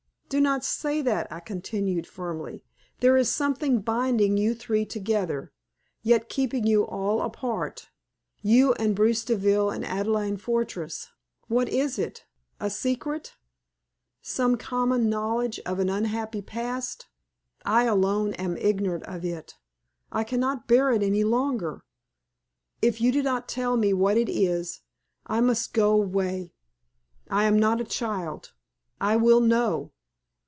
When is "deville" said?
9.25-9.69